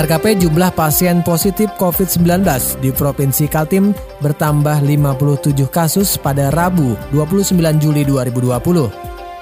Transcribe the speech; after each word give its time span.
Pendengar 0.00 0.16
KP, 0.16 0.48
jumlah 0.48 0.72
pasien 0.72 1.20
positif 1.20 1.68
COVID-19 1.76 2.40
di 2.80 2.88
Provinsi 2.88 3.44
Kaltim 3.52 3.92
bertambah 4.24 4.80
57 4.80 5.52
kasus 5.68 6.16
pada 6.16 6.48
Rabu 6.48 6.96
29 7.12 7.60
Juli 7.76 8.08
2020. 8.08 8.88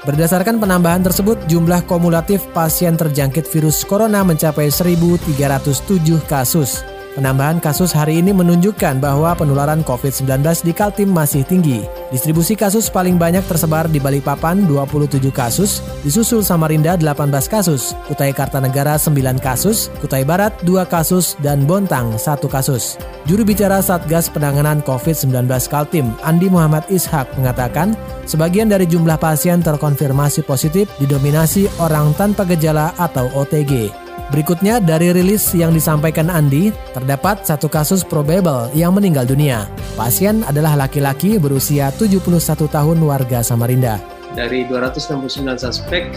Berdasarkan 0.03 0.59
penambahan 0.59 1.07
tersebut, 1.07 1.39
jumlah 1.47 1.87
kumulatif 1.87 2.43
pasien 2.51 2.99
terjangkit 2.99 3.47
virus 3.47 3.87
corona 3.87 4.27
mencapai 4.27 4.67
1.307 4.67 6.27
kasus. 6.27 6.83
Penambahan 7.19 7.59
kasus 7.59 7.91
hari 7.91 8.23
ini 8.23 8.31
menunjukkan 8.31 9.03
bahwa 9.03 9.35
penularan 9.35 9.83
COVID-19 9.83 10.39
di 10.63 10.71
Kaltim 10.71 11.11
masih 11.11 11.43
tinggi. 11.43 11.83
Distribusi 12.15 12.55
kasus 12.55 12.87
paling 12.87 13.19
banyak 13.19 13.43
tersebar 13.43 13.91
di 13.91 13.99
Balikpapan 13.99 14.71
27 14.71 15.27
kasus, 15.35 15.83
disusul 16.07 16.47
Samarinda 16.47 16.95
18 16.95 17.51
kasus, 17.51 17.99
Kutai 18.07 18.31
Kartanegara 18.31 18.95
9 18.95 19.19
kasus, 19.43 19.91
Kutai 19.99 20.23
Barat 20.23 20.55
2 20.63 20.87
kasus, 20.87 21.35
dan 21.43 21.67
Bontang 21.67 22.15
1 22.15 22.23
kasus. 22.47 22.95
Juru 23.27 23.43
bicara 23.43 23.83
Satgas 23.83 24.31
Penanganan 24.31 24.79
COVID-19 24.87 25.51
Kaltim, 25.67 26.15
Andi 26.23 26.47
Muhammad 26.47 26.87
Ishak 26.87 27.35
mengatakan, 27.35 27.99
sebagian 28.31 28.71
dari 28.71 28.87
jumlah 28.87 29.19
pasien 29.19 29.59
terkonfirmasi 29.59 30.47
positif 30.47 30.87
didominasi 31.03 31.67
orang 31.83 32.15
tanpa 32.15 32.47
gejala 32.47 32.95
atau 32.95 33.27
OTG. 33.35 34.07
Berikutnya 34.29 34.77
dari 34.77 35.09
rilis 35.09 35.57
yang 35.57 35.73
disampaikan 35.73 36.29
Andi, 36.29 36.69
terdapat 36.93 37.49
satu 37.49 37.65
kasus 37.65 38.05
probable 38.05 38.69
yang 38.77 38.93
meninggal 38.93 39.25
dunia. 39.25 39.65
Pasien 39.97 40.45
adalah 40.45 40.77
laki-laki 40.77 41.41
berusia 41.41 41.89
71 41.97 42.69
tahun 42.69 43.01
warga 43.01 43.41
Samarinda. 43.41 43.97
Dari 44.37 44.69
269 44.69 45.33
suspek, 45.57 46.13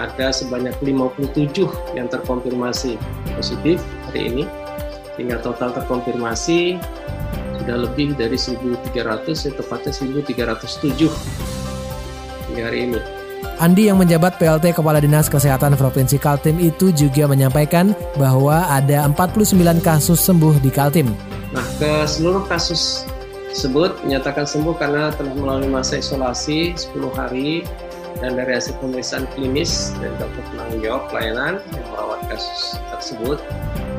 ada 0.00 0.32
sebanyak 0.32 0.72
57 0.80 1.68
yang 1.92 2.08
terkonfirmasi 2.08 2.96
positif 3.36 3.76
hari 4.08 4.32
ini, 4.32 4.48
sehingga 5.20 5.36
total 5.44 5.76
terkonfirmasi 5.76 6.80
sudah 7.60 7.76
lebih 7.76 8.16
dari 8.16 8.40
1.300, 8.40 9.52
tepatnya 9.52 9.92
1.307 9.92 11.12
hingga 12.48 12.62
hari 12.64 12.88
ini. 12.88 13.19
Andi 13.60 13.92
yang 13.92 14.00
menjabat 14.00 14.40
PLT 14.40 14.72
Kepala 14.72 15.04
Dinas 15.04 15.28
Kesehatan 15.28 15.76
Provinsi 15.76 16.16
Kaltim 16.16 16.56
itu 16.56 16.88
juga 16.96 17.28
menyampaikan 17.28 17.92
bahwa 18.16 18.64
ada 18.72 19.04
49 19.04 19.84
kasus 19.84 20.20
sembuh 20.24 20.56
di 20.64 20.72
Kaltim. 20.72 21.12
Nah, 21.52 21.66
ke 21.76 22.08
seluruh 22.08 22.46
kasus 22.48 23.04
tersebut 23.52 24.00
menyatakan 24.06 24.48
sembuh 24.48 24.78
karena 24.78 25.12
telah 25.12 25.34
melalui 25.36 25.68
masa 25.68 25.98
isolasi 25.98 26.72
10 26.72 27.12
hari 27.12 27.66
dan 28.24 28.36
dari 28.36 28.56
hasil 28.56 28.76
pemeriksaan 28.78 29.26
klinis 29.34 29.92
dari 29.98 30.12
dokter 30.20 30.44
penanggung 30.52 30.80
jawab 30.80 31.02
pelayanan 31.10 31.54
yang 31.74 31.86
merawat 31.92 32.20
kasus 32.30 32.80
tersebut 32.94 33.38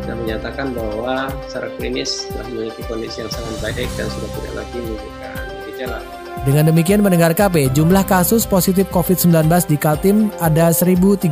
dan 0.06 0.16
menyatakan 0.26 0.74
bahwa 0.74 1.30
secara 1.50 1.70
klinis 1.78 2.26
telah 2.34 2.46
memiliki 2.50 2.82
kondisi 2.90 3.22
yang 3.22 3.32
sangat 3.34 3.56
baik 3.62 3.90
dan 3.94 4.08
sudah 4.10 4.30
tidak 4.40 4.54
lagi 4.64 4.78
menunjukkan 4.82 5.36
gejala. 5.70 6.21
Dengan 6.42 6.74
demikian 6.74 7.06
mendengar 7.06 7.38
KP, 7.38 7.70
jumlah 7.70 8.02
kasus 8.10 8.50
positif 8.50 8.90
COVID-19 8.90 9.46
di 9.70 9.78
Kaltim 9.78 10.34
ada 10.42 10.74
1.307 10.74 11.30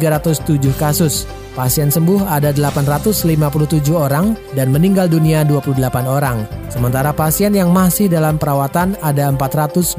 kasus. 0.77 1.25
Pasien 1.57 1.89
sembuh 1.89 2.29
ada 2.29 2.53
857 2.53 3.89
orang 3.89 4.37
dan 4.53 4.69
meninggal 4.69 5.09
dunia 5.09 5.41
28 5.41 5.81
orang. 6.05 6.45
Sementara 6.69 7.09
pasien 7.09 7.57
yang 7.57 7.73
masih 7.73 8.05
dalam 8.05 8.37
perawatan 8.37 8.93
ada 9.01 9.33
422. 9.33 9.97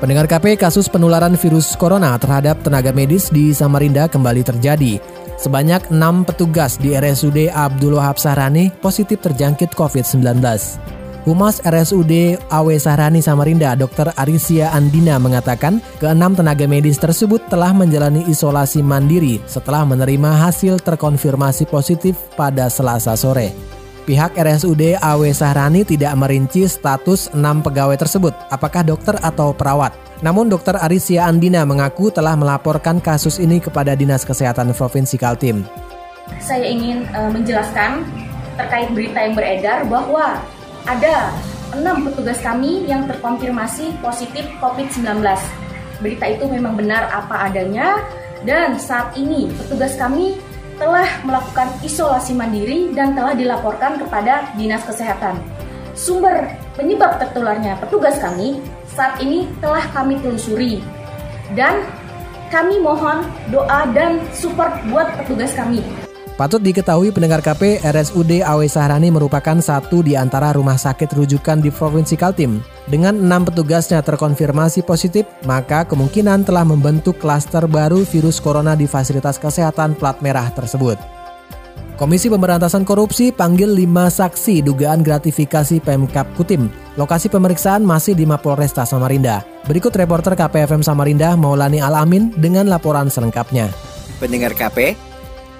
Pendengar 0.00 0.24
KP, 0.24 0.56
kasus 0.56 0.88
penularan 0.88 1.36
virus 1.36 1.76
corona 1.76 2.16
terhadap 2.16 2.64
tenaga 2.64 2.96
medis 2.96 3.28
di 3.28 3.52
Samarinda 3.52 4.08
kembali 4.08 4.40
terjadi. 4.40 4.96
Sebanyak 5.36 5.92
6 5.92 6.26
petugas 6.26 6.80
di 6.80 6.96
RSUD 6.96 7.52
Abdul 7.52 8.00
Wahab 8.00 8.16
Sahrani 8.16 8.72
positif 8.80 9.20
terjangkit 9.20 9.76
COVID-19. 9.76 10.97
Humas 11.26 11.58
RSUD 11.66 12.38
Awe 12.46 12.76
Sahrani 12.78 13.18
Samarinda, 13.18 13.74
Dr. 13.74 14.14
Arisia 14.14 14.70
Andina 14.70 15.18
mengatakan 15.18 15.82
keenam 15.98 16.38
tenaga 16.38 16.70
medis 16.70 16.94
tersebut 16.94 17.42
telah 17.50 17.74
menjalani 17.74 18.22
isolasi 18.30 18.86
mandiri 18.86 19.42
setelah 19.50 19.82
menerima 19.82 20.46
hasil 20.46 20.78
terkonfirmasi 20.78 21.66
positif 21.66 22.14
pada 22.38 22.70
Selasa 22.70 23.18
sore. 23.18 23.50
Pihak 24.06 24.38
RSUD 24.40 24.96
Awe 25.02 25.30
Sahrani 25.34 25.84
tidak 25.84 26.14
merinci 26.16 26.64
status 26.64 27.28
enam 27.34 27.60
pegawai 27.60 27.98
tersebut, 27.98 28.32
apakah 28.48 28.86
dokter 28.86 29.18
atau 29.20 29.52
perawat. 29.52 29.92
Namun 30.24 30.48
Dr. 30.48 30.80
Arisia 30.80 31.26
Andina 31.26 31.66
mengaku 31.66 32.08
telah 32.08 32.38
melaporkan 32.38 33.02
kasus 33.02 33.36
ini 33.42 33.60
kepada 33.60 33.92
Dinas 33.92 34.24
Kesehatan 34.24 34.72
Provinsi 34.72 35.20
Kaltim. 35.20 35.66
Saya 36.40 36.64
ingin 36.72 37.04
uh, 37.12 37.28
menjelaskan 37.28 38.06
terkait 38.56 38.88
berita 38.96 39.18
yang 39.22 39.34
beredar 39.36 39.78
bahwa 39.86 40.40
ada 40.86 41.32
enam 41.74 42.06
petugas 42.08 42.38
kami 42.40 42.86
yang 42.86 43.04
terkonfirmasi 43.10 43.96
positif 43.98 44.44
COVID-19. 44.62 45.20
Berita 45.98 46.24
itu 46.30 46.44
memang 46.46 46.78
benar 46.78 47.10
apa 47.10 47.50
adanya 47.50 47.98
dan 48.46 48.78
saat 48.78 49.18
ini 49.18 49.50
petugas 49.50 49.98
kami 49.98 50.38
telah 50.78 51.10
melakukan 51.26 51.68
isolasi 51.82 52.38
mandiri 52.38 52.94
dan 52.94 53.12
telah 53.18 53.34
dilaporkan 53.34 53.98
kepada 53.98 54.46
Dinas 54.54 54.86
Kesehatan. 54.86 55.42
Sumber 55.98 56.46
penyebab 56.78 57.18
tertularnya 57.18 57.74
petugas 57.82 58.14
kami 58.22 58.62
saat 58.94 59.18
ini 59.18 59.50
telah 59.58 59.82
kami 59.90 60.14
telusuri 60.22 60.78
dan 61.58 61.82
kami 62.54 62.78
mohon 62.78 63.26
doa 63.50 63.90
dan 63.90 64.22
support 64.30 64.70
buat 64.88 65.10
petugas 65.18 65.50
kami. 65.58 65.82
Patut 66.38 66.62
diketahui 66.62 67.10
pendengar 67.10 67.42
KP, 67.42 67.82
RSUD 67.82 68.46
Awe 68.46 68.62
Sahrani 68.70 69.10
merupakan 69.10 69.58
satu 69.58 70.06
di 70.06 70.14
antara 70.14 70.54
rumah 70.54 70.78
sakit 70.78 71.10
rujukan 71.18 71.58
di 71.58 71.66
Provinsi 71.66 72.14
Kaltim. 72.14 72.62
Dengan 72.86 73.18
enam 73.18 73.42
petugasnya 73.42 73.98
terkonfirmasi 74.06 74.86
positif, 74.86 75.26
maka 75.50 75.82
kemungkinan 75.82 76.46
telah 76.46 76.62
membentuk 76.62 77.18
klaster 77.18 77.66
baru 77.66 78.06
virus 78.06 78.38
corona 78.38 78.78
di 78.78 78.86
fasilitas 78.86 79.34
kesehatan 79.34 79.98
plat 79.98 80.22
merah 80.22 80.46
tersebut. 80.54 80.94
Komisi 81.98 82.30
Pemberantasan 82.30 82.86
Korupsi 82.86 83.34
panggil 83.34 83.74
lima 83.74 84.06
saksi 84.06 84.62
dugaan 84.62 85.02
gratifikasi 85.02 85.82
Pemkap 85.82 86.30
Kutim. 86.38 86.70
Lokasi 86.94 87.26
pemeriksaan 87.34 87.82
masih 87.82 88.14
di 88.14 88.22
Mapolresta 88.22 88.86
Samarinda. 88.86 89.42
Berikut 89.66 89.90
reporter 89.90 90.38
KPFM 90.38 90.86
Samarinda 90.86 91.34
Maulani 91.34 91.82
Alamin 91.82 92.30
dengan 92.38 92.70
laporan 92.70 93.10
selengkapnya. 93.10 93.66
Pendengar 94.22 94.54
KP, 94.54 95.07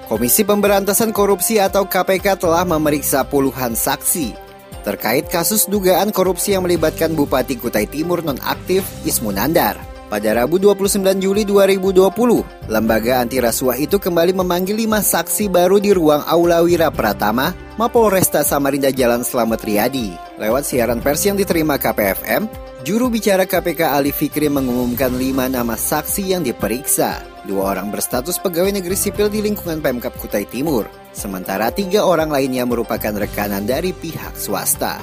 Komisi 0.08 0.41
Pemberantasan 0.41 1.12
Korupsi 1.12 1.60
atau 1.60 1.84
KPK 1.84 2.41
telah 2.41 2.64
memeriksa 2.64 3.28
puluhan 3.28 3.76
saksi 3.76 4.48
terkait 4.80 5.28
kasus 5.28 5.69
dugaan 5.69 6.08
korupsi 6.08 6.56
yang 6.56 6.64
melibatkan 6.64 7.12
Bupati 7.12 7.60
Kutai 7.60 7.84
Timur 7.84 8.24
nonaktif 8.24 8.88
Ismu 9.04 9.36
Nandar. 9.36 9.76
Pada 10.08 10.32
Rabu 10.32 10.56
29 10.56 11.20
Juli 11.20 11.44
2020, 11.44 12.08
lembaga 12.72 13.20
anti 13.20 13.36
rasuah 13.36 13.76
itu 13.76 14.00
kembali 14.00 14.32
memanggil 14.32 14.80
lima 14.80 15.04
saksi 15.04 15.52
baru 15.52 15.76
di 15.76 15.92
ruang 15.92 16.25
Aula 16.25 16.64
Wira 16.64 16.88
Pratama, 16.88 17.52
Mapolresta 17.76 18.40
Samarinda 18.40 18.88
Jalan 18.88 19.20
Slamet 19.20 19.61
Riyadi. 19.61 20.16
Lewat 20.40 20.64
siaran 20.64 21.04
pers 21.04 21.28
yang 21.28 21.37
diterima 21.37 21.76
KPFM, 21.76 22.49
juru 22.88 23.12
bicara 23.12 23.44
KPK 23.44 23.93
Ali 23.93 24.08
Fikri 24.08 24.49
mengumumkan 24.49 25.12
lima 25.12 25.44
nama 25.52 25.76
saksi 25.76 26.32
yang 26.32 26.40
diperiksa. 26.40 27.38
Dua 27.49 27.73
orang 27.73 27.89
berstatus 27.89 28.37
pegawai 28.37 28.77
negeri 28.77 28.93
sipil 28.93 29.33
di 29.33 29.41
lingkungan 29.41 29.81
Pemkap 29.81 30.12
Kutai 30.21 30.45
Timur, 30.45 30.85
sementara 31.17 31.73
tiga 31.73 32.05
orang 32.05 32.29
lainnya 32.29 32.69
merupakan 32.69 33.17
rekanan 33.17 33.65
dari 33.65 33.97
pihak 33.97 34.37
swasta. 34.37 35.00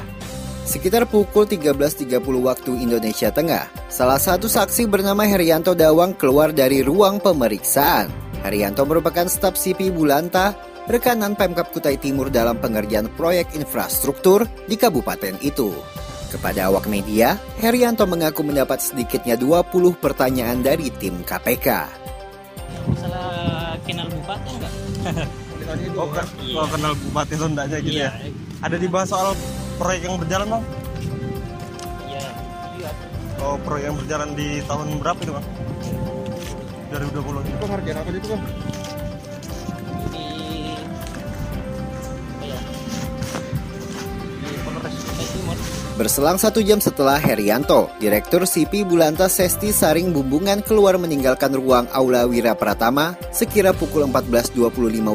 Sekitar 0.61 1.09
pukul 1.09 1.49
13.30 1.49 2.05
waktu 2.21 2.71
Indonesia 2.77 3.33
Tengah, 3.33 3.89
salah 3.89 4.21
satu 4.21 4.45
saksi 4.45 4.85
bernama 4.85 5.25
Herianto 5.25 5.73
Dawang 5.73 6.13
keluar 6.13 6.53
dari 6.53 6.85
ruang 6.85 7.17
pemeriksaan. 7.17 8.13
Herianto 8.45 8.85
merupakan 8.85 9.25
staf 9.25 9.57
CP 9.57 9.89
Bulanta, 9.89 10.53
rekanan 10.85 11.33
Pemkap 11.33 11.73
Kutai 11.73 11.97
Timur 11.97 12.29
dalam 12.29 12.61
pengerjaan 12.61 13.09
proyek 13.17 13.57
infrastruktur 13.57 14.45
di 14.69 14.77
kabupaten 14.77 15.41
itu. 15.41 15.73
Kepada 16.29 16.69
awak 16.69 16.85
media, 16.85 17.41
Herianto 17.57 18.05
mengaku 18.05 18.45
mendapat 18.45 18.85
sedikitnya 18.85 19.33
20 19.33 19.97
pertanyaan 19.97 20.61
dari 20.61 20.93
tim 20.93 21.25
KPK. 21.25 22.04
Oh, 25.95 26.07
kan, 26.11 26.25
Iya. 26.41 26.57
oh, 26.59 26.67
kenal 26.67 26.93
Bupati 26.93 27.35
Sundanya 27.35 27.77
gitu 27.79 27.95
Iya. 27.95 28.09
ya. 28.11 28.29
Ada 28.61 28.75
dibahas 28.77 29.09
soal 29.09 29.33
proyek 29.77 30.05
yang 30.05 30.15
berjalan 30.17 30.47
bang? 30.49 30.63
Iya. 32.05 32.25
Iya. 32.77 32.91
Oh, 33.41 33.55
proyek 33.59 33.85
yang 33.89 33.97
berjalan 33.97 34.29
di 34.33 34.47
tahun 34.63 34.87
berapa 35.01 35.19
itu 35.19 35.33
bang? 35.33 35.45
2020 36.91 37.41
itu. 37.41 37.51
Itu 37.51 37.65
ngerjain 37.65 37.97
apa 37.97 38.09
itu 38.11 38.27
bang? 38.29 38.43
Berselang 45.95 46.35
satu 46.35 46.59
jam 46.59 46.83
setelah 46.83 47.15
Herianto, 47.15 47.87
Direktur 48.03 48.43
CP 48.43 48.83
Bulanta 48.83 49.31
Sesti 49.31 49.71
Saring 49.71 50.11
Bumbungan 50.11 50.59
keluar 50.59 50.99
meninggalkan 50.99 51.55
ruang 51.55 51.87
Aula 51.95 52.27
Wira 52.27 52.51
Pratama 52.51 53.15
sekira 53.31 53.71
pukul 53.71 54.03
14.25 54.11 54.59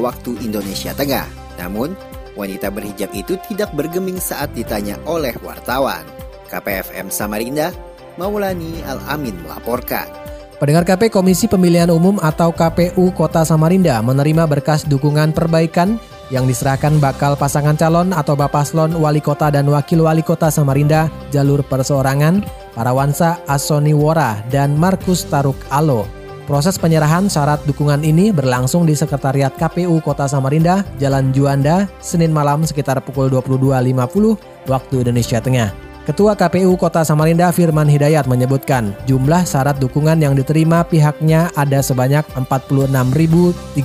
waktu 0.01 0.31
Indonesia 0.41 0.89
Tengah. 0.97 1.29
Namun, 1.61 1.93
wanita 2.33 2.73
berhijab 2.73 3.13
itu 3.13 3.37
tidak 3.45 3.69
bergeming 3.77 4.17
saat 4.17 4.57
ditanya 4.57 4.97
oleh 5.05 5.37
wartawan. 5.45 6.01
KPFM 6.49 7.13
Samarinda, 7.13 7.69
Maulani 8.17 8.81
Al-Amin 8.81 9.37
melaporkan. 9.45 10.09
Pendengar 10.57 10.81
KP 10.89 11.13
Komisi 11.13 11.45
Pemilihan 11.45 11.93
Umum 11.93 12.17
atau 12.17 12.49
KPU 12.49 13.13
Kota 13.13 13.45
Samarinda 13.45 14.01
menerima 14.01 14.49
berkas 14.49 14.89
dukungan 14.89 15.29
perbaikan 15.29 16.01
yang 16.31 16.47
diserahkan 16.47 16.97
bakal 16.97 17.35
pasangan 17.35 17.75
calon 17.75 18.15
atau 18.15 18.33
Bapaslon 18.39 18.95
Wali 18.95 19.19
Kota 19.19 19.51
dan 19.51 19.67
Wakil 19.67 20.01
Wali 20.07 20.23
Kota 20.23 20.47
Samarinda 20.47 21.11
jalur 21.29 21.61
perseorangan 21.61 22.41
Parawansa 22.71 23.43
Asoni 23.45 23.91
Wora 23.91 24.39
dan 24.47 24.79
Markus 24.79 25.27
Taruk 25.27 25.59
Alo. 25.67 26.07
Proses 26.47 26.79
penyerahan 26.79 27.29
syarat 27.29 27.61
dukungan 27.69 28.01
ini 28.01 28.33
berlangsung 28.33 28.83
di 28.87 28.97
Sekretariat 28.97 29.53
KPU 29.55 30.01
Kota 30.01 30.25
Samarinda, 30.25 30.83
Jalan 30.97 31.29
Juanda, 31.31 31.85
Senin 32.01 32.33
malam 32.33 32.65
sekitar 32.65 32.97
pukul 33.05 33.29
22.50 33.29 34.67
waktu 34.67 34.95
Indonesia 35.05 35.39
Tengah. 35.39 35.69
Ketua 36.01 36.33
KPU 36.33 36.73
Kota 36.81 37.05
Samarinda 37.05 37.53
Firman 37.53 37.85
Hidayat 37.85 38.25
menyebutkan 38.25 38.97
jumlah 39.05 39.45
syarat 39.45 39.77
dukungan 39.77 40.17
yang 40.17 40.33
diterima 40.33 40.81
pihaknya 40.81 41.53
ada 41.53 41.77
sebanyak 41.85 42.25
46.377 42.33 43.77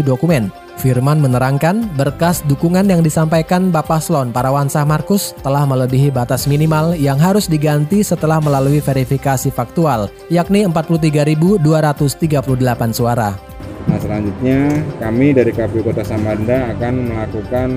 dokumen. 0.00 0.65
Firman 0.76 1.24
menerangkan 1.24 1.88
berkas 1.96 2.44
dukungan 2.44 2.84
yang 2.84 3.00
disampaikan 3.00 3.72
Bapak 3.72 4.04
Slon 4.04 4.28
Parawansa 4.28 4.84
Markus 4.84 5.32
telah 5.40 5.64
melebihi 5.64 6.12
batas 6.12 6.44
minimal 6.44 6.92
yang 7.00 7.16
harus 7.16 7.48
diganti 7.48 8.04
setelah 8.04 8.44
melalui 8.44 8.84
verifikasi 8.84 9.48
faktual, 9.48 10.12
yakni 10.28 10.68
43.238 10.68 12.92
suara. 12.92 13.40
Nah 13.88 13.96
selanjutnya 13.96 14.84
kami 15.00 15.32
dari 15.32 15.56
KPU 15.56 15.80
Kota 15.80 16.04
Samarinda 16.04 16.68
akan 16.76 16.94
melakukan 17.08 17.68